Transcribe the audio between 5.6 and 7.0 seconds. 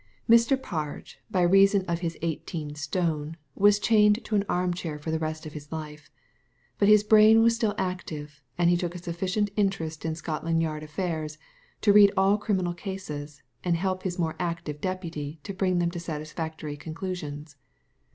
life; but